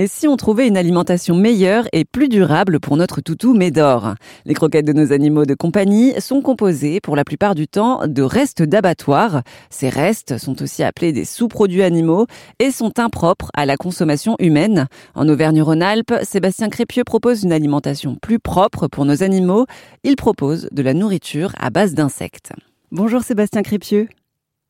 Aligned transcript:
Et 0.00 0.06
si 0.06 0.28
on 0.28 0.36
trouvait 0.36 0.68
une 0.68 0.76
alimentation 0.76 1.34
meilleure 1.34 1.88
et 1.92 2.04
plus 2.04 2.28
durable 2.28 2.78
pour 2.78 2.96
notre 2.96 3.20
toutou 3.20 3.52
Médor? 3.52 4.14
Les 4.44 4.54
croquettes 4.54 4.86
de 4.86 4.92
nos 4.92 5.12
animaux 5.12 5.44
de 5.44 5.54
compagnie 5.54 6.12
sont 6.20 6.40
composées 6.40 7.00
pour 7.00 7.16
la 7.16 7.24
plupart 7.24 7.56
du 7.56 7.66
temps 7.66 8.06
de 8.06 8.22
restes 8.22 8.62
d'abattoirs. 8.62 9.42
Ces 9.70 9.88
restes 9.88 10.38
sont 10.38 10.62
aussi 10.62 10.84
appelés 10.84 11.12
des 11.12 11.24
sous-produits 11.24 11.82
animaux 11.82 12.26
et 12.60 12.70
sont 12.70 13.00
impropres 13.00 13.50
à 13.54 13.66
la 13.66 13.76
consommation 13.76 14.36
humaine. 14.38 14.86
En 15.16 15.28
Auvergne-Rhône-Alpes, 15.28 16.14
Sébastien 16.22 16.68
Crépieux 16.68 17.02
propose 17.02 17.42
une 17.42 17.52
alimentation 17.52 18.14
plus 18.14 18.38
propre 18.38 18.86
pour 18.86 19.04
nos 19.04 19.24
animaux. 19.24 19.66
Il 20.04 20.14
propose 20.14 20.68
de 20.70 20.82
la 20.82 20.94
nourriture 20.94 21.50
à 21.58 21.70
base 21.70 21.94
d'insectes. 21.94 22.52
Bonjour 22.92 23.22
Sébastien 23.22 23.62
Crépieux. 23.62 24.08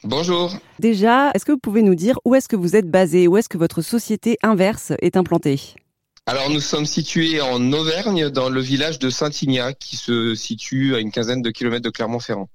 Bonjour. 0.04 0.56
Déjà, 0.78 1.32
est-ce 1.34 1.44
que 1.44 1.50
vous 1.50 1.58
pouvez 1.58 1.82
nous 1.82 1.96
dire 1.96 2.20
où 2.24 2.36
est-ce 2.36 2.48
que 2.48 2.54
vous 2.54 2.76
êtes 2.76 2.88
basé, 2.88 3.26
où 3.26 3.36
est-ce 3.36 3.48
que 3.48 3.58
votre 3.58 3.82
société 3.82 4.38
inverse 4.44 4.92
est 5.02 5.16
implantée? 5.16 5.60
Alors 6.26 6.50
nous 6.50 6.60
sommes 6.60 6.86
situés 6.86 7.40
en 7.40 7.72
Auvergne, 7.72 8.28
dans 8.30 8.48
le 8.48 8.60
village 8.60 9.00
de 9.00 9.10
Saint-Ignat, 9.10 9.72
qui 9.72 9.96
se 9.96 10.36
situe 10.36 10.94
à 10.94 11.00
une 11.00 11.10
quinzaine 11.10 11.42
de 11.42 11.50
kilomètres 11.50 11.82
de 11.82 11.90
Clermont-Ferrand. 11.90 12.48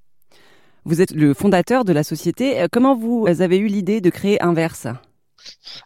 Vous 0.85 1.01
êtes 1.01 1.11
le 1.11 1.33
fondateur 1.33 1.83
de 1.83 1.91
la 1.91 2.03
société. 2.03 2.65
Comment 2.71 2.95
vous 2.95 3.25
avez 3.27 3.57
eu 3.57 3.67
l'idée 3.67 3.99
de 3.99 4.09
créer 4.09 4.41
Inverse? 4.41 4.87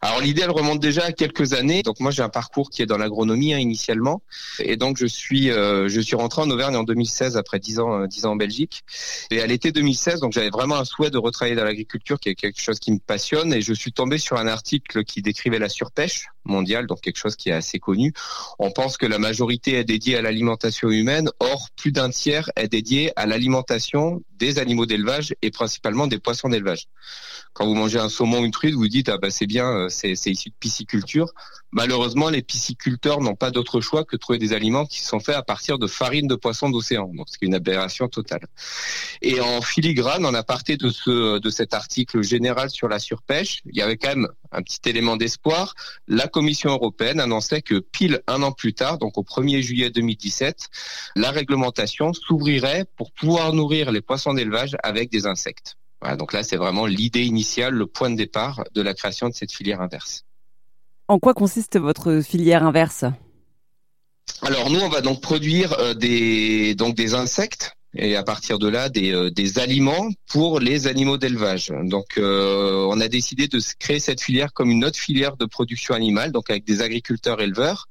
Alors 0.02 0.22
l'idée, 0.22 0.42
elle 0.44 0.52
remonte 0.52 0.80
déjà 0.80 1.06
à 1.06 1.12
quelques 1.12 1.54
années. 1.54 1.84
Donc 1.84 2.00
moi, 2.00 2.12
j'ai 2.12 2.22
un 2.22 2.30
parcours 2.30 2.70
qui 2.70 2.82
est 2.82 2.86
dans 2.86 2.98
l'agronomie 2.98 3.54
hein, 3.54 3.60
initialement, 3.60 4.22
et 4.60 4.78
donc 4.78 4.98
je 4.98 5.06
suis 5.06 5.52
euh, 5.52 5.88
je 5.88 6.00
suis 6.02 6.16
rentré 6.16 6.42
en 6.42 6.50
Auvergne 6.50 6.76
en 6.76 6.84
2016 6.84 7.38
après 7.38 7.60
10 7.60 7.80
ans 7.80 8.02
euh, 8.02 8.08
10 8.08 8.26
ans 8.26 8.32
en 8.32 8.36
Belgique. 8.36 8.84
Et 9.32 9.42
à 9.42 9.48
l'été 9.48 9.72
2016, 9.72 10.20
donc 10.20 10.34
j'avais 10.34 10.50
vraiment 10.50 10.76
un 10.76 10.86
souhait 10.86 11.10
de 11.10 11.18
retravailler 11.18 11.56
dans 11.56 11.64
l'agriculture, 11.64 12.20
qui 12.20 12.30
est 12.30 12.36
quelque 12.36 12.62
chose 12.62 12.80
qui 12.80 12.92
me 12.92 13.00
passionne, 13.00 13.54
et 13.54 13.62
je 13.62 13.74
suis 13.74 13.92
tombé 13.92 14.18
sur 14.18 14.38
un 14.38 14.48
article 14.48 15.04
qui 15.04 15.22
décrivait 15.22 15.60
la 15.60 15.70
surpêche 15.70 16.28
mondiale, 16.48 16.88
donc 16.88 17.02
quelque 17.02 17.18
chose 17.18 17.36
qui 17.36 17.50
est 17.50 17.54
assez 17.54 17.80
connu. 17.80 18.14
On 18.60 18.72
pense 18.72 18.98
que 18.98 19.06
la 19.06 19.20
majorité 19.20 19.74
est 19.74 19.84
dédiée 19.84 20.18
à 20.18 20.22
l'alimentation 20.22 20.90
humaine, 20.90 21.30
or 21.40 21.70
plus 21.76 21.92
d'un 21.92 22.10
tiers 22.10 22.50
est 22.56 22.68
dédié 22.68 23.12
à 23.16 23.26
l'alimentation 23.26 24.22
des 24.38 24.60
animaux 24.60 24.86
d'élevage 24.86 25.36
et 25.42 25.52
principalement 25.52 26.08
des 26.08 26.20
poissons 26.20 26.50
d'élevage. 26.50 26.88
Quand 27.54 27.66
vous 27.66 27.74
mangez 27.74 28.00
un 28.00 28.10
saumon 28.10 28.42
ou 28.42 28.46
une 28.46 28.52
truite, 28.52 28.76
vous 28.76 28.88
dites 28.88 29.10
ah 29.10 29.18
bah 29.18 29.32
c'est 29.32 29.48
bien, 29.48 29.68
euh, 29.68 29.90
c'est 29.90 30.12
issu 30.12 30.50
de 30.50 30.56
pisciculture. 30.60 31.34
Malheureusement, 31.72 32.30
les 32.30 32.42
pisciculteurs 32.42 33.20
n'ont 33.20 33.36
pas 33.36 33.52
d'autre 33.52 33.82
choix 33.82 34.06
que 34.06 34.16
de 34.16 34.20
trouver 34.20 34.40
des 34.40 34.54
aliments 34.54 34.86
qui 34.86 35.02
sont 35.02 35.20
faits 35.20 35.36
à 35.36 35.44
partir 35.44 35.78
de 35.78 35.88
farine 35.88 36.28
de 36.28 36.36
poissons 36.36 36.70
d'océan, 36.70 37.12
donc 37.14 37.28
c'est 37.30 37.46
une 37.46 37.56
aberration 37.56 38.08
totale. 38.08 38.48
Et 39.22 39.42
en 39.42 39.62
filigrane, 39.62 40.26
en 40.26 40.34
aparté 40.34 40.78
de 40.78 40.90
ce 40.90 41.40
de 41.40 41.50
cet 41.50 41.74
article 41.74 42.24
général 42.24 42.70
sur 42.70 42.88
la 42.88 43.00
surpêche, 43.00 43.62
il 43.66 43.76
y 43.76 43.82
avait 43.82 43.98
quand 43.98 44.10
même 44.10 44.28
un 44.52 44.62
petit 44.62 44.80
élément 44.86 45.18
d'espoir. 45.18 45.74
La 46.08 46.28
Commission 46.28 46.72
européenne 46.72 47.20
annonçait 47.20 47.62
que 47.62 47.80
pile 47.80 48.22
un 48.28 48.44
an 48.44 48.54
plus 48.54 48.74
tard, 48.74 48.98
donc 48.98 49.18
au 49.18 49.24
1er 49.24 49.62
juillet 49.62 49.90
2017, 49.90 50.68
la 51.16 51.32
réglementation 51.32 52.14
s'ouvrirait 52.14 52.86
pour 52.96 53.12
pouvoir 53.12 53.52
nourrir 53.52 53.92
les 53.92 54.02
poissons 54.02 54.34
d'élevage 54.34 54.78
avec 54.84 55.12
des 55.12 55.26
insectes. 55.26 55.76
Donc 56.18 56.32
là, 56.32 56.44
c'est 56.44 56.58
vraiment 56.58 56.86
l'idée 56.86 57.24
initiale, 57.24 57.74
le 57.74 57.88
point 57.88 58.10
de 58.10 58.16
départ 58.16 58.64
de 58.74 58.82
la 58.82 58.94
création 58.94 59.30
de 59.30 59.34
cette 59.34 59.52
filière 59.52 59.82
inverse. 59.82 60.27
En 61.10 61.20
quoi 61.20 61.34
consiste 61.34 61.80
votre 61.80 62.22
filière 62.22 62.64
inverse? 62.64 63.06
Alors 64.42 64.70
nous, 64.70 64.80
on 64.80 64.90
va 64.90 65.02
donc 65.02 65.22
produire 65.22 65.74
euh, 65.80 65.94
des 65.94 66.76
donc 66.76 66.96
des 66.96 67.14
insectes 67.14 67.78
et 67.96 68.16
à 68.18 68.24
partir 68.24 68.60
de 68.60 68.68
là 68.68 68.90
des, 68.90 69.14
euh, 69.14 69.32
aliments 69.56 70.10
pour 70.28 70.60
les 70.60 70.88
animaux 70.88 71.18
d'élevage. 71.18 71.72
Donc 71.84 72.18
euh, 72.18 72.86
on 72.90 73.00
a 73.00 73.08
décidé 73.08 73.48
de 73.48 73.60
créer 73.80 74.00
cette 74.00 74.22
filière 74.22 74.52
comme 74.54 74.70
une 74.70 74.84
autre 74.84 75.00
filière 75.00 75.38
de 75.38 75.46
production 75.46 75.94
animale, 75.94 76.32
donc 76.32 76.50
avec 76.50 76.66
des 76.66 76.82
agriculteurs 76.82 77.42
éleveurs. 77.42 77.88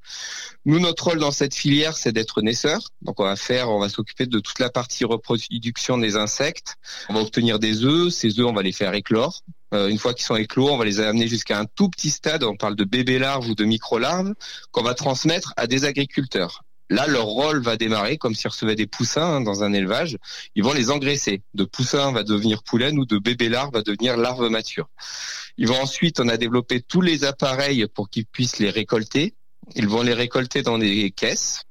Nous 0.65 0.79
notre 0.79 1.05
rôle 1.05 1.19
dans 1.19 1.31
cette 1.31 1.55
filière 1.55 1.97
c'est 1.97 2.11
d'être 2.11 2.41
naisseurs. 2.41 2.91
Donc 3.01 3.19
on 3.19 3.23
va 3.23 3.35
faire, 3.35 3.69
on 3.69 3.79
va 3.79 3.89
s'occuper 3.89 4.27
de 4.27 4.39
toute 4.39 4.59
la 4.59 4.69
partie 4.69 5.05
reproduction 5.05 5.97
des 5.97 6.15
insectes. 6.15 6.75
On 7.09 7.15
va 7.15 7.21
obtenir 7.21 7.57
des 7.57 7.83
œufs, 7.83 8.13
ces 8.13 8.39
œufs 8.39 8.45
on 8.45 8.53
va 8.53 8.61
les 8.61 8.71
faire 8.71 8.93
éclore. 8.93 9.41
Euh, 9.73 9.87
une 9.87 9.97
fois 9.97 10.13
qu'ils 10.13 10.25
sont 10.25 10.35
éclos, 10.35 10.69
on 10.69 10.77
va 10.77 10.85
les 10.85 10.99
amener 10.99 11.27
jusqu'à 11.27 11.59
un 11.59 11.65
tout 11.65 11.89
petit 11.89 12.09
stade, 12.09 12.43
on 12.43 12.55
parle 12.55 12.75
de 12.75 12.83
bébés 12.83 13.19
larves 13.19 13.49
ou 13.49 13.55
de 13.55 13.65
micro-larves, 13.65 14.33
qu'on 14.71 14.83
va 14.83 14.93
transmettre 14.93 15.53
à 15.57 15.67
des 15.67 15.85
agriculteurs. 15.85 16.63
Là, 16.89 17.05
leur 17.07 17.25
rôle 17.25 17.61
va 17.61 17.75
démarrer 17.75 18.17
comme 18.17 18.33
s'ils 18.33 18.49
recevaient 18.49 18.75
des 18.75 18.87
poussins 18.87 19.35
hein, 19.35 19.41
dans 19.41 19.63
un 19.63 19.73
élevage. 19.73 20.17
Ils 20.55 20.63
vont 20.63 20.71
les 20.71 20.89
engraisser. 20.89 21.41
De 21.53 21.65
poussin 21.65 22.13
va 22.13 22.23
devenir 22.23 22.63
poulaine 22.63 22.97
ou 22.97 23.05
de 23.05 23.17
bébé 23.17 23.49
larve 23.49 23.73
va 23.73 23.81
devenir 23.81 24.15
larve 24.15 24.47
mature. 24.49 24.89
Ils 25.57 25.67
vont 25.67 25.81
ensuite, 25.81 26.21
on 26.21 26.29
a 26.29 26.37
développé 26.37 26.81
tous 26.81 27.01
les 27.01 27.25
appareils 27.25 27.85
pour 27.93 28.09
qu'ils 28.09 28.25
puissent 28.25 28.59
les 28.59 28.69
récolter. 28.69 29.33
Ils 29.75 29.89
vont 29.89 30.01
les 30.01 30.13
récolter 30.13 30.61
dans 30.61 30.77
des 30.77 31.11
caisses. 31.11 31.63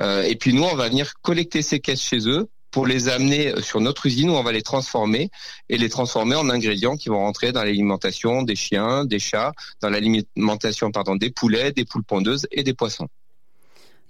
Euh, 0.00 0.22
et 0.22 0.36
puis 0.36 0.54
nous, 0.54 0.62
on 0.62 0.74
va 0.74 0.88
venir 0.88 1.12
collecter 1.20 1.60
ces 1.60 1.80
caisses 1.80 2.02
chez 2.02 2.26
eux 2.26 2.48
pour 2.76 2.86
les 2.86 3.08
amener 3.08 3.54
sur 3.62 3.80
notre 3.80 4.04
usine 4.04 4.28
où 4.28 4.34
on 4.34 4.42
va 4.42 4.52
les 4.52 4.60
transformer 4.60 5.30
et 5.70 5.78
les 5.78 5.88
transformer 5.88 6.34
en 6.34 6.50
ingrédients 6.50 6.98
qui 6.98 7.08
vont 7.08 7.20
rentrer 7.20 7.50
dans 7.50 7.64
l'alimentation 7.64 8.42
des 8.42 8.54
chiens, 8.54 9.06
des 9.06 9.18
chats, 9.18 9.54
dans 9.80 9.88
l'alimentation 9.88 10.90
pardon 10.90 11.16
des 11.16 11.30
poulets, 11.30 11.72
des 11.72 11.86
poules 11.86 12.04
pondeuses 12.04 12.46
et 12.52 12.64
des 12.64 12.74
poissons. 12.74 13.08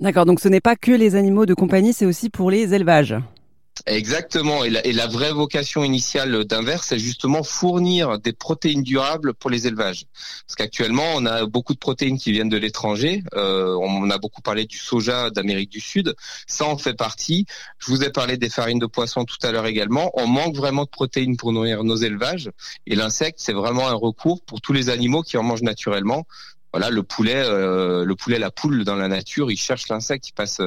D'accord, 0.00 0.27
donc 0.27 0.41
ce 0.41 0.49
n'est 0.49 0.60
pas 0.60 0.75
que 0.75 0.91
les 0.91 1.15
animaux 1.15 1.47
de 1.47 1.54
compagnie, 1.54 1.93
c'est 1.93 2.06
aussi 2.06 2.28
pour 2.28 2.50
les 2.50 2.75
élevages. 2.75 3.15
Exactement. 3.84 4.64
Et 4.64 4.70
la, 4.70 4.84
et 4.87 4.92
la, 4.92 5.06
vraie 5.06 5.32
vocation 5.32 5.84
initiale 5.84 6.44
d'Inverse, 6.44 6.87
c'est 6.88 6.98
justement 6.98 7.42
fournir 7.42 8.19
des 8.19 8.32
protéines 8.32 8.82
durables 8.82 9.34
pour 9.34 9.50
les 9.50 9.66
élevages. 9.66 10.06
Parce 10.47 10.56
qu'actuellement, 10.56 11.04
on 11.14 11.26
a 11.26 11.47
beaucoup 11.47 11.75
de 11.75 11.78
protéines 11.78 12.19
qui 12.19 12.32
viennent 12.32 12.48
de 12.48 12.56
l'étranger. 12.56 13.22
Euh, 13.34 13.76
on 13.81 14.10
a 14.10 14.19
beaucoup 14.19 14.41
parlé 14.41 14.65
du 14.65 14.78
soja 14.78 15.31
d'Amérique 15.31 15.70
du 15.70 15.81
Sud. 15.81 16.15
Ça 16.47 16.65
en 16.65 16.78
fait 16.78 16.94
partie. 16.94 17.47
Je 17.78 17.91
vous 17.91 18.03
ai 18.03 18.10
parlé 18.10 18.38
des 18.38 18.48
farines 18.48 18.78
de 18.78 18.86
poisson 18.86 19.25
tout 19.25 19.38
à 19.42 19.53
l'heure 19.53 19.66
également. 19.66 20.10
On 20.15 20.26
manque 20.26 20.56
vraiment 20.56 20.84
de 20.84 20.91
protéines 20.91 21.36
pour 21.36 21.53
nourrir 21.53 21.84
nos 21.84 21.97
élevages. 21.97 22.50
Et 22.86 22.97
l'insecte, 22.97 23.38
c'est 23.41 23.53
vraiment 23.53 23.88
un 23.88 23.94
recours 23.94 24.41
pour 24.42 24.60
tous 24.60 24.72
les 24.72 24.88
animaux 24.88 25.22
qui 25.22 25.36
en 25.36 25.42
mangent 25.42 25.62
naturellement 25.62 26.26
voilà, 26.76 26.91
le 26.91 27.03
poulet, 27.03 27.37
euh, 27.37 28.04
le 28.04 28.14
poulet, 28.16 28.38
la 28.38 28.50
poule 28.50 28.84
dans 28.84 28.97
la 28.97 29.09
nature, 29.09 29.50
ils 29.50 29.56
cherchent 29.56 29.88
l'insecte, 29.88 30.28
ils 30.28 30.34
passent 30.34 30.60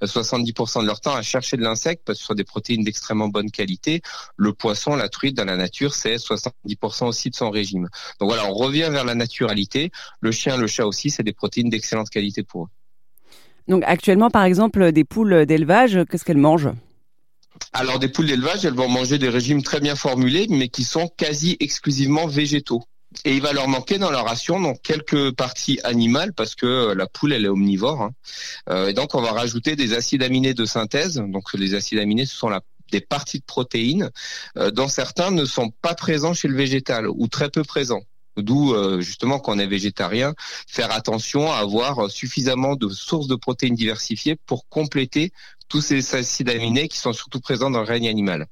70% 0.00 0.78
euh, 0.78 0.80
de 0.80 0.86
leur 0.86 1.02
temps 1.02 1.14
à 1.14 1.20
chercher 1.20 1.58
de 1.58 1.62
l'insecte 1.62 2.00
parce 2.06 2.16
que 2.16 2.22
ce 2.22 2.28
sont 2.28 2.34
des 2.34 2.44
protéines 2.44 2.82
d'extrêmement 2.82 3.28
bonne 3.28 3.50
qualité. 3.50 4.00
Le 4.38 4.54
poisson, 4.54 4.96
la 4.96 5.10
truite 5.10 5.36
dans 5.36 5.44
la 5.44 5.58
nature, 5.58 5.94
c'est 5.94 6.16
70% 6.16 7.04
aussi 7.04 7.28
de 7.28 7.34
son 7.34 7.50
régime. 7.50 7.90
Donc 8.20 8.30
voilà, 8.30 8.46
on 8.46 8.54
revient 8.54 8.88
vers 8.90 9.04
la 9.04 9.14
naturalité. 9.14 9.90
Le 10.22 10.32
chien, 10.32 10.56
le 10.56 10.66
chat 10.66 10.86
aussi, 10.86 11.10
c'est 11.10 11.24
des 11.24 11.34
protéines 11.34 11.68
d'excellente 11.68 12.08
qualité 12.08 12.42
pour 12.42 12.64
eux. 12.64 12.68
Donc 13.68 13.82
actuellement, 13.86 14.30
par 14.30 14.44
exemple, 14.44 14.92
des 14.92 15.04
poules 15.04 15.44
d'élevage, 15.44 15.98
qu'est-ce 16.10 16.24
qu'elles 16.24 16.38
mangent? 16.38 16.70
Alors 17.74 17.98
des 17.98 18.08
poules 18.08 18.28
d'élevage, 18.28 18.64
elles 18.64 18.72
vont 18.72 18.88
manger 18.88 19.18
des 19.18 19.28
régimes 19.28 19.62
très 19.62 19.80
bien 19.80 19.94
formulés, 19.94 20.46
mais 20.48 20.70
qui 20.70 20.84
sont 20.84 21.08
quasi 21.18 21.58
exclusivement 21.60 22.26
végétaux. 22.26 22.82
Et 23.24 23.34
il 23.34 23.42
va 23.42 23.52
leur 23.52 23.66
manquer 23.66 23.98
dans 23.98 24.10
la 24.10 24.22
ration 24.22 24.60
donc 24.60 24.82
quelques 24.82 25.32
parties 25.32 25.80
animales 25.82 26.32
parce 26.32 26.54
que 26.54 26.66
euh, 26.66 26.94
la 26.94 27.06
poule 27.06 27.32
elle 27.32 27.44
est 27.44 27.48
omnivore. 27.48 28.02
Hein. 28.02 28.12
Euh, 28.68 28.88
et 28.88 28.92
donc 28.92 29.14
on 29.14 29.20
va 29.20 29.32
rajouter 29.32 29.74
des 29.74 29.94
acides 29.94 30.22
aminés 30.22 30.54
de 30.54 30.64
synthèse. 30.64 31.16
Donc 31.16 31.52
les 31.54 31.74
acides 31.74 31.98
aminés 31.98 32.24
ce 32.24 32.36
sont 32.36 32.48
la, 32.48 32.60
des 32.92 33.00
parties 33.00 33.40
de 33.40 33.44
protéines 33.44 34.10
euh, 34.56 34.70
dont 34.70 34.88
certains 34.88 35.32
ne 35.32 35.44
sont 35.44 35.70
pas 35.82 35.94
présents 35.94 36.34
chez 36.34 36.48
le 36.48 36.56
végétal 36.56 37.08
ou 37.08 37.26
très 37.26 37.50
peu 37.50 37.64
présents. 37.64 38.02
D'où 38.36 38.74
justement 39.00 39.40
quand 39.40 39.56
on 39.56 39.58
est 39.58 39.66
végétarien, 39.66 40.34
faire 40.66 40.92
attention 40.92 41.52
à 41.52 41.56
avoir 41.56 42.08
suffisamment 42.08 42.76
de 42.76 42.88
sources 42.88 43.26
de 43.26 43.34
protéines 43.34 43.74
diversifiées 43.74 44.36
pour 44.46 44.68
compléter 44.68 45.32
tous 45.70 45.80
ces 45.80 46.14
acides 46.14 46.50
aminés 46.50 46.88
qui 46.88 46.98
sont 46.98 47.14
surtout 47.14 47.40
présents 47.40 47.70
dans 47.70 47.80
le 47.80 47.86
règne 47.86 48.08
animal. 48.08 48.46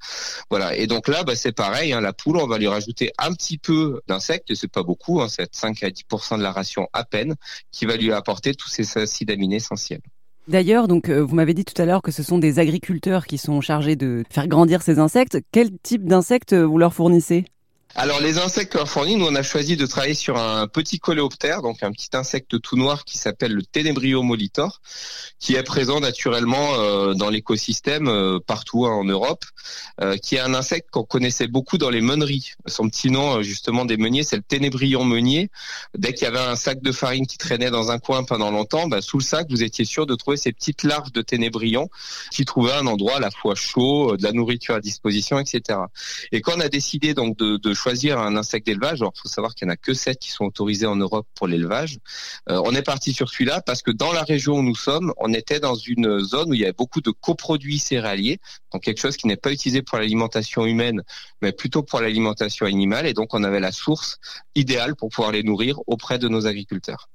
Voilà. 0.49 0.75
Et 0.75 0.87
donc 0.87 1.07
là, 1.07 1.23
bah, 1.23 1.35
c'est 1.35 1.51
pareil. 1.51 1.93
Hein, 1.93 2.01
la 2.01 2.13
poule, 2.13 2.37
on 2.37 2.47
va 2.47 2.57
lui 2.57 2.67
rajouter 2.67 3.11
un 3.19 3.33
petit 3.33 3.59
peu 3.59 4.01
d'insectes, 4.07 4.55
c'est 4.55 4.71
pas 4.71 4.83
beaucoup, 4.83 5.21
hein, 5.21 5.27
c'est 5.29 5.53
5 5.53 5.83
à 5.83 5.89
10% 5.89 6.37
de 6.37 6.43
la 6.43 6.51
ration 6.51 6.87
à 6.93 7.03
peine, 7.03 7.35
qui 7.71 7.85
va 7.85 7.97
lui 7.97 8.11
apporter 8.11 8.55
tous 8.55 8.69
ces 8.69 8.97
acides 8.97 9.29
aminés 9.29 9.57
essentiels. 9.57 10.01
D'ailleurs, 10.47 10.87
donc 10.87 11.09
euh, 11.09 11.19
vous 11.19 11.35
m'avez 11.35 11.53
dit 11.53 11.65
tout 11.65 11.79
à 11.79 11.85
l'heure 11.85 12.01
que 12.01 12.11
ce 12.11 12.23
sont 12.23 12.39
des 12.39 12.57
agriculteurs 12.57 13.27
qui 13.27 13.37
sont 13.37 13.61
chargés 13.61 13.95
de 13.95 14.23
faire 14.31 14.47
grandir 14.47 14.81
ces 14.81 14.97
insectes. 14.97 15.37
Quel 15.51 15.77
type 15.77 16.05
d'insectes 16.05 16.55
vous 16.55 16.79
leur 16.79 16.93
fournissez? 16.93 17.45
Alors 17.95 18.19
les 18.21 18.37
insectes 18.37 18.77
qu'on 18.77 18.85
fournit, 18.85 19.15
nous 19.15 19.25
on 19.25 19.33
a 19.33 19.41
choisi 19.41 19.75
de 19.75 19.85
travailler 19.87 20.13
sur 20.13 20.37
un 20.37 20.67
petit 20.67 20.99
coléoptère, 20.99 21.63
donc 21.63 21.81
un 21.81 21.91
petit 21.91 22.09
insecte 22.13 22.61
tout 22.61 22.77
noir 22.77 23.03
qui 23.03 23.17
s'appelle 23.17 23.51
le 23.51 23.63
Tenebrio 23.63 24.21
molitor, 24.21 24.79
qui 25.39 25.55
est 25.55 25.63
présent 25.63 25.99
naturellement 25.99 26.75
euh, 26.75 27.15
dans 27.15 27.31
l'écosystème 27.31 28.07
euh, 28.07 28.39
partout 28.45 28.85
hein, 28.85 28.91
en 28.91 29.05
Europe, 29.05 29.43
euh, 30.01 30.17
qui 30.17 30.35
est 30.35 30.39
un 30.39 30.53
insecte 30.53 30.91
qu'on 30.91 31.03
connaissait 31.03 31.47
beaucoup 31.47 31.79
dans 31.79 31.89
les 31.89 31.99
meuneries. 31.99 32.51
Son 32.67 32.87
petit 32.87 33.09
nom 33.09 33.41
justement 33.41 33.85
des 33.85 33.97
meuniers, 33.97 34.23
c'est 34.23 34.37
le 34.37 34.43
Ténébrion 34.43 35.03
meunier. 35.03 35.49
Dès 35.97 36.13
qu'il 36.13 36.25
y 36.25 36.27
avait 36.27 36.37
un 36.37 36.55
sac 36.55 36.83
de 36.83 36.91
farine 36.91 37.25
qui 37.25 37.39
traînait 37.39 37.71
dans 37.71 37.89
un 37.89 37.97
coin 37.97 38.23
pendant 38.23 38.51
longtemps, 38.51 38.87
bah, 38.87 39.01
sous 39.01 39.17
le 39.17 39.23
sac 39.23 39.47
vous 39.49 39.63
étiez 39.63 39.83
sûr 39.83 40.05
de 40.05 40.13
trouver 40.13 40.37
ces 40.37 40.51
petites 40.51 40.83
larves 40.83 41.11
de 41.11 41.23
Ténébrion 41.23 41.89
qui 42.31 42.45
trouvaient 42.45 42.73
un 42.73 42.85
endroit 42.85 43.17
à 43.17 43.19
la 43.19 43.31
fois 43.31 43.55
chaud, 43.55 44.15
de 44.15 44.23
la 44.23 44.31
nourriture 44.31 44.75
à 44.75 44.79
disposition, 44.79 45.39
etc. 45.39 45.79
Et 46.31 46.41
quand 46.41 46.53
on 46.55 46.59
a 46.59 46.69
décidé 46.69 47.15
donc 47.15 47.35
de, 47.35 47.57
de 47.57 47.73
choisir 47.79 48.19
un 48.19 48.35
insecte 48.35 48.65
d'élevage. 48.65 49.01
Alors, 49.01 49.13
il 49.15 49.21
faut 49.21 49.29
savoir 49.29 49.55
qu'il 49.55 49.67
n'y 49.67 49.71
en 49.71 49.73
a 49.73 49.77
que 49.77 49.93
sept 49.93 50.19
qui 50.19 50.29
sont 50.29 50.45
autorisés 50.45 50.85
en 50.85 50.95
Europe 50.95 51.27
pour 51.35 51.47
l'élevage. 51.47 51.97
Euh, 52.49 52.61
on 52.63 52.75
est 52.75 52.81
parti 52.81 53.13
sur 53.13 53.29
celui-là 53.29 53.61
parce 53.61 53.81
que 53.81 53.91
dans 53.91 54.11
la 54.11 54.23
région 54.23 54.55
où 54.55 54.63
nous 54.63 54.75
sommes, 54.75 55.13
on 55.17 55.33
était 55.33 55.59
dans 55.59 55.75
une 55.75 56.19
zone 56.19 56.51
où 56.51 56.53
il 56.53 56.59
y 56.59 56.63
avait 56.63 56.73
beaucoup 56.73 57.01
de 57.01 57.11
coproduits 57.11 57.79
céréaliers, 57.79 58.39
donc 58.71 58.83
quelque 58.83 58.99
chose 58.99 59.17
qui 59.17 59.27
n'est 59.27 59.37
pas 59.37 59.51
utilisé 59.51 59.81
pour 59.81 59.97
l'alimentation 59.97 60.65
humaine, 60.65 61.01
mais 61.41 61.51
plutôt 61.51 61.83
pour 61.83 62.01
l'alimentation 62.01 62.65
animale. 62.65 63.07
Et 63.07 63.13
donc, 63.13 63.33
on 63.33 63.43
avait 63.43 63.59
la 63.59 63.71
source 63.71 64.17
idéale 64.55 64.95
pour 64.95 65.09
pouvoir 65.09 65.31
les 65.31 65.43
nourrir 65.43 65.79
auprès 65.87 66.19
de 66.19 66.27
nos 66.27 66.45
agriculteurs. 66.45 67.09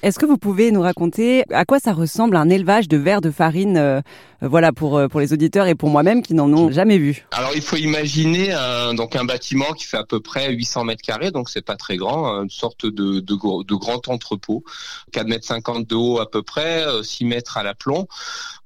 Est-ce 0.00 0.20
que 0.20 0.26
vous 0.26 0.38
pouvez 0.38 0.70
nous 0.70 0.80
raconter 0.80 1.42
à 1.50 1.64
quoi 1.64 1.80
ça 1.80 1.92
ressemble 1.92 2.36
un 2.36 2.48
élevage 2.48 2.86
de 2.86 2.96
vers 2.96 3.20
de 3.20 3.32
farine, 3.32 3.76
euh, 3.76 4.00
euh, 4.44 4.48
voilà 4.48 4.70
pour 4.70 4.96
euh, 4.96 5.08
pour 5.08 5.18
les 5.18 5.32
auditeurs 5.32 5.66
et 5.66 5.74
pour 5.74 5.90
moi-même 5.90 6.22
qui 6.22 6.34
n'en 6.34 6.52
ont 6.52 6.70
jamais 6.70 6.98
vu? 6.98 7.26
Alors 7.32 7.50
il 7.56 7.62
faut 7.62 7.74
imaginer 7.74 8.52
un, 8.52 8.94
donc 8.94 9.16
un 9.16 9.24
bâtiment 9.24 9.72
qui 9.72 9.86
fait 9.86 9.96
à 9.96 10.04
peu 10.04 10.20
près 10.20 10.52
800 10.52 10.84
mètres 10.84 11.02
carrés, 11.02 11.32
donc 11.32 11.50
c'est 11.50 11.64
pas 11.64 11.74
très 11.74 11.96
grand, 11.96 12.28
hein, 12.28 12.44
une 12.44 12.50
sorte 12.50 12.86
de 12.86 13.18
de, 13.18 13.74
grand 13.74 14.06
entrepôt, 14.06 14.62
4 15.10 15.26
mètres 15.26 15.46
50 15.46 15.88
de 15.88 15.96
haut 15.96 16.20
à 16.20 16.30
peu 16.30 16.44
près, 16.44 16.84
6 17.02 17.24
mètres 17.24 17.56
à 17.56 17.64
l'aplomb, 17.64 18.06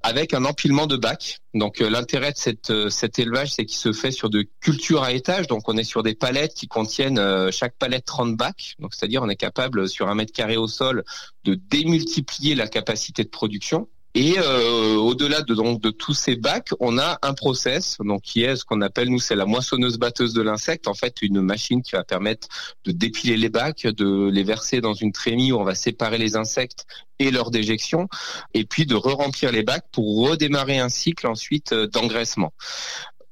avec 0.02 0.34
un 0.34 0.44
empilement 0.44 0.86
de 0.86 0.96
bacs. 0.96 1.38
Donc 1.54 1.80
l'intérêt 1.80 2.32
de 2.32 2.38
cette, 2.38 2.88
cet 2.88 3.18
élevage, 3.18 3.52
c'est 3.52 3.66
qu'il 3.66 3.76
se 3.76 3.92
fait 3.92 4.10
sur 4.10 4.30
de 4.30 4.46
cultures 4.60 5.02
à 5.02 5.12
étage. 5.12 5.48
Donc 5.48 5.68
on 5.68 5.76
est 5.76 5.84
sur 5.84 6.02
des 6.02 6.14
palettes 6.14 6.54
qui 6.54 6.66
contiennent 6.66 7.20
chaque 7.50 7.76
palette 7.78 8.06
30 8.06 8.36
bacs. 8.36 8.74
Donc 8.78 8.94
c'est-à-dire 8.94 9.22
on 9.22 9.28
est 9.28 9.36
capable 9.36 9.86
sur 9.88 10.08
un 10.08 10.14
mètre 10.14 10.32
carré 10.32 10.56
au 10.56 10.66
sol 10.66 11.04
de 11.44 11.54
démultiplier 11.54 12.54
la 12.54 12.68
capacité 12.68 13.24
de 13.24 13.28
production. 13.28 13.88
Et 14.14 14.34
euh, 14.38 14.96
au-delà 14.96 15.40
de 15.40 15.54
donc 15.54 15.80
de 15.80 15.90
tous 15.90 16.12
ces 16.12 16.36
bacs, 16.36 16.68
on 16.80 16.98
a 16.98 17.18
un 17.22 17.32
process 17.32 17.96
donc 18.04 18.20
qui 18.20 18.42
est 18.42 18.56
ce 18.56 18.64
qu'on 18.66 18.82
appelle 18.82 19.08
nous 19.08 19.18
c'est 19.18 19.34
la 19.34 19.46
moissonneuse 19.46 19.96
batteuse 19.98 20.34
de 20.34 20.42
l'insecte. 20.42 20.86
En 20.86 20.92
fait, 20.92 21.22
une 21.22 21.40
machine 21.40 21.82
qui 21.82 21.92
va 21.92 22.04
permettre 22.04 22.46
de 22.84 22.92
dépiler 22.92 23.38
les 23.38 23.48
bacs, 23.48 23.86
de 23.86 24.28
les 24.30 24.42
verser 24.42 24.82
dans 24.82 24.92
une 24.92 25.12
trémie 25.12 25.50
où 25.50 25.56
on 25.56 25.64
va 25.64 25.74
séparer 25.74 26.18
les 26.18 26.36
insectes 26.36 26.84
et 27.18 27.30
leur 27.30 27.50
déjection, 27.50 28.08
et 28.52 28.64
puis 28.64 28.84
de 28.84 28.96
re-remplir 28.96 29.50
les 29.50 29.62
bacs 29.62 29.86
pour 29.92 30.28
redémarrer 30.28 30.78
un 30.78 30.90
cycle 30.90 31.26
ensuite 31.26 31.72
euh, 31.72 31.86
d'engraissement. 31.86 32.52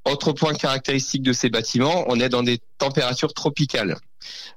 Autre 0.06 0.32
point 0.32 0.54
caractéristique 0.54 1.22
de 1.22 1.34
ces 1.34 1.50
bâtiments, 1.50 2.04
on 2.08 2.18
est 2.20 2.30
dans 2.30 2.42
des 2.42 2.58
températures 2.78 3.34
tropicales. 3.34 3.98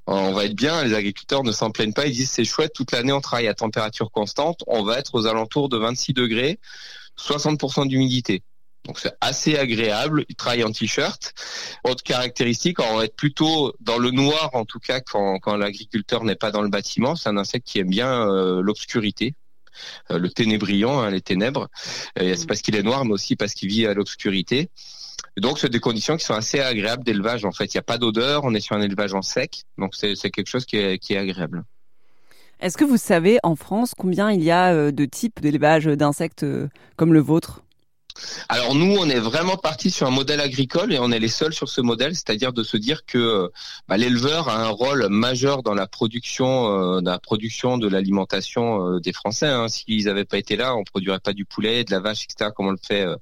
On 0.06 0.32
va 0.32 0.44
être 0.44 0.54
bien, 0.54 0.84
les 0.84 0.94
agriculteurs 0.94 1.42
ne 1.42 1.52
s'en 1.52 1.70
plaignent 1.70 1.92
pas, 1.92 2.06
ils 2.06 2.12
disent 2.12 2.30
c'est 2.30 2.44
chouette, 2.44 2.72
toute 2.74 2.92
l'année 2.92 3.12
on 3.12 3.20
travaille 3.20 3.48
à 3.48 3.54
température 3.54 4.10
constante, 4.10 4.62
on 4.66 4.82
va 4.82 4.98
être 4.98 5.14
aux 5.14 5.26
alentours 5.26 5.68
de 5.68 5.78
26 5.78 6.12
degrés, 6.12 6.58
60% 7.18 7.88
d'humidité. 7.88 8.42
Donc 8.84 8.98
c'est 8.98 9.14
assez 9.20 9.56
agréable, 9.56 10.26
ils 10.28 10.36
travaillent 10.36 10.64
en 10.64 10.70
t-shirt. 10.70 11.32
Autre 11.84 12.02
caractéristique, 12.02 12.80
on 12.80 12.98
va 12.98 13.06
être 13.06 13.16
plutôt 13.16 13.74
dans 13.80 13.96
le 13.96 14.10
noir 14.10 14.50
en 14.52 14.66
tout 14.66 14.78
cas 14.78 15.00
quand, 15.00 15.56
l'agriculteur 15.56 16.24
n'est 16.24 16.36
pas 16.36 16.50
dans 16.50 16.60
le 16.60 16.68
bâtiment, 16.68 17.16
c'est 17.16 17.30
un 17.30 17.38
insecte 17.38 17.66
qui 17.66 17.78
aime 17.78 17.88
bien 17.88 18.28
euh, 18.28 18.60
l'obscurité, 18.60 19.34
le 20.10 20.28
ténébrion, 20.28 21.00
hein, 21.00 21.10
les 21.10 21.20
ténèbres. 21.20 21.68
c'est 22.16 22.46
parce 22.46 22.62
qu'il 22.62 22.76
est 22.76 22.82
noir, 22.82 23.04
mais 23.04 23.12
aussi 23.12 23.36
parce 23.36 23.54
qu'il 23.54 23.68
vit 23.68 23.86
à 23.86 23.94
l'obscurité 23.94 24.70
donc, 25.36 25.58
c'est 25.58 25.68
des 25.68 25.80
conditions 25.80 26.16
qui 26.16 26.24
sont 26.24 26.34
assez 26.34 26.60
agréables 26.60 27.02
d'élevage. 27.02 27.44
En 27.44 27.52
fait, 27.52 27.74
il 27.74 27.76
n'y 27.76 27.80
a 27.80 27.82
pas 27.82 27.98
d'odeur, 27.98 28.44
on 28.44 28.54
est 28.54 28.60
sur 28.60 28.76
un 28.76 28.82
élevage 28.82 29.14
en 29.14 29.22
sec, 29.22 29.64
donc 29.78 29.94
c'est 29.94 30.30
quelque 30.30 30.46
chose 30.46 30.64
qui 30.64 30.76
est, 30.76 30.98
qui 30.98 31.14
est 31.14 31.18
agréable. 31.18 31.64
Est-ce 32.60 32.76
que 32.76 32.84
vous 32.84 32.96
savez 32.96 33.38
en 33.42 33.56
France 33.56 33.94
combien 33.98 34.30
il 34.30 34.42
y 34.42 34.52
a 34.52 34.72
euh, 34.72 34.92
de 34.92 35.04
types 35.04 35.40
d'élevage 35.40 35.86
d'insectes 35.86 36.44
euh, 36.44 36.68
comme 36.96 37.12
le 37.12 37.20
vôtre? 37.20 37.63
Alors 38.48 38.74
nous, 38.74 38.96
on 38.96 39.08
est 39.08 39.18
vraiment 39.18 39.56
parti 39.56 39.90
sur 39.90 40.06
un 40.06 40.10
modèle 40.10 40.40
agricole 40.40 40.92
et 40.92 40.98
on 40.98 41.10
est 41.10 41.18
les 41.18 41.28
seuls 41.28 41.52
sur 41.52 41.68
ce 41.68 41.80
modèle, 41.80 42.14
c'est-à-dire 42.14 42.52
de 42.52 42.62
se 42.62 42.76
dire 42.76 43.04
que 43.04 43.50
bah, 43.88 43.96
l'éleveur 43.96 44.48
a 44.48 44.56
un 44.64 44.68
rôle 44.68 45.08
majeur 45.08 45.62
dans 45.62 45.74
la 45.74 45.86
production, 45.86 46.96
euh, 46.96 47.00
la 47.02 47.18
production 47.18 47.76
de 47.76 47.88
l'alimentation 47.88 48.86
euh, 48.86 49.00
des 49.00 49.12
Français. 49.12 49.48
Hein. 49.48 49.68
S'ils 49.68 50.04
n'avaient 50.04 50.24
pas 50.24 50.38
été 50.38 50.56
là, 50.56 50.76
on 50.76 50.84
produirait 50.84 51.18
pas 51.18 51.32
du 51.32 51.44
poulet, 51.44 51.82
de 51.84 51.90
la 51.90 52.00
vache, 52.00 52.24
etc. 52.24 52.50
comme 52.54 52.66
on 52.66 52.72
le 52.72 52.78
fait 52.80 53.02
euh, 53.02 53.16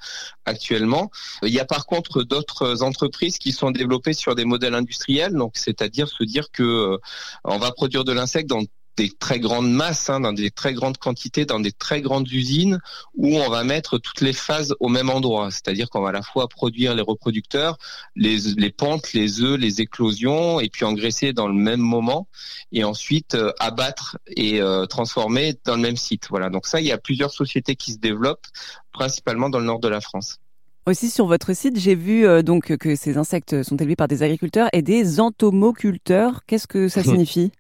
actuellement. 0.45 1.11
Il 1.43 1.53
y 1.53 1.61
a 1.61 1.65
par 1.65 1.87
contre 1.87 2.23
d'autres 2.23 2.83
entreprises 2.83 3.39
qui 3.39 3.53
sont 3.53 3.71
développées 3.71 4.13
sur 4.13 4.35
des 4.35 4.45
modèles 4.45 4.75
industriels, 4.75 5.33
donc 5.33 5.53
c'est-à-dire 5.57 6.09
se 6.09 6.25
dire 6.25 6.51
que 6.51 6.99
on 7.45 7.59
va 7.59 7.73
produire 7.73 8.05
de 8.05 8.13
l'insecte 8.13 8.49
dans 8.49 8.63
des 8.97 9.11
très 9.11 9.41
grandes 9.41 9.71
masses, 9.71 10.11
hein, 10.11 10.21
dans 10.21 10.33
des 10.33 10.51
très 10.51 10.75
grandes 10.75 10.99
quantités, 10.99 11.45
dans 11.45 11.61
des 11.61 11.73
très 11.73 12.03
grandes 12.03 12.31
usines 12.31 12.79
où 13.15 13.37
on 13.37 13.49
va 13.49 13.65
mettre 13.65 13.99
toutes 13.99 14.21
les 14.21 14.33
phases 14.33 14.75
au 14.81 14.89
même 14.89 15.11
endroit. 15.11 15.51
C'est-à-dire 15.51 15.89
qu'on 15.89 16.03
va 16.03 16.11
à 16.11 16.13
la 16.13 16.23
fois 16.23 16.49
produire 16.49 16.95
les 16.95 17.03
reproducteurs, 17.03 17.79
les, 18.17 18.39
les 18.57 18.71
pentes, 18.71 19.13
les 19.13 19.41
œufs, 19.41 19.59
les 19.59 19.81
éclosions, 19.81 20.61
et 20.61 20.69
puis 20.69 20.85
engraisser 20.85 21.33
dans 21.33 21.49
le 21.49 21.55
même 21.55 21.81
moment, 21.81 22.29
et 22.71 22.85
ensuite 22.85 23.35
euh, 23.35 23.53
abattre 23.59 24.19
et 24.29 24.61
euh, 24.61 24.87
transformer 24.87 25.55
dans 25.65 25.77
le 25.77 25.83
même 25.83 25.97
site. 25.97 26.27
Voilà. 26.29 26.51
Donc 26.51 26.67
ça, 26.67 26.81
il 26.81 26.87
y 26.87 26.93
a 26.93 26.99
plusieurs 26.99 27.33
sociétés 27.33 27.77
qui 27.77 27.93
se 27.93 27.99
développent, 27.99 28.47
principalement 28.93 29.49
dans 29.49 29.59
le 29.59 29.67
nord 29.67 29.81
de 29.81 29.89
la 29.89 30.01
France. 30.01 30.39
Aussi 30.85 31.11
sur 31.11 31.27
votre 31.27 31.55
site, 31.55 31.79
j'ai 31.79 31.95
vu 31.95 32.27
euh, 32.27 32.43
donc 32.43 32.77
que 32.77 32.97
ces 32.97 33.17
insectes 33.17 33.63
sont 33.63 33.77
élevés 33.77 33.95
par 33.95 34.09
des 34.09 34.23
agriculteurs 34.23 34.69
et 34.73 34.83
des 34.83 35.21
entomoculteurs. 35.21 36.41
Qu'est-ce 36.47 36.67
que 36.67 36.89
ça 36.89 37.03
signifie? 37.05 37.53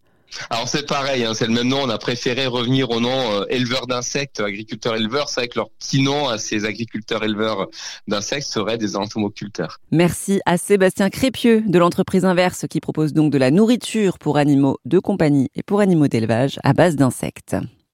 Alors 0.51 0.69
c'est 0.69 0.87
pareil, 0.87 1.25
hein, 1.25 1.35
c'est 1.35 1.47
le 1.47 1.53
même 1.53 1.69
nom. 1.69 1.83
On 1.83 1.89
a 1.89 1.99
préféré 1.99 2.47
revenir 2.47 2.91
au 2.91 3.01
nom 3.01 3.33
euh, 3.33 3.45
éleveur 3.49 3.87
d'insectes, 3.87 4.41
agriculteurs 4.41 4.97
éleveurs. 4.97 5.29
C'est 5.29 5.43
vrai 5.43 5.49
que 5.49 5.59
leur 5.59 5.71
petit 5.71 6.03
nom 6.03 6.29
à 6.29 6.39
ces 6.39 6.65
agriculteurs 6.65 7.25
éleveurs 7.25 7.69
d'insectes 8.09 8.47
serait 8.47 8.79
des 8.79 8.97
entomoculteurs. 8.97 9.79
Merci 9.91 10.41
à 10.47 10.57
Sébastien 10.57 11.11
Crépieux 11.11 11.63
de 11.67 11.79
l'entreprise 11.79 12.25
Inverse 12.25 12.67
qui 12.69 12.81
propose 12.81 13.13
donc 13.13 13.33
de 13.33 13.39
la 13.39 13.51
nourriture 13.51 14.19
pour 14.19 14.37
animaux 14.37 14.79
de 14.85 14.99
compagnie 14.99 15.49
et 15.55 15.63
pour 15.63 15.81
animaux 15.81 16.09
d'élevage 16.09 16.59
à 16.65 16.73
base 16.73 16.97
d'insectes. 16.97 17.57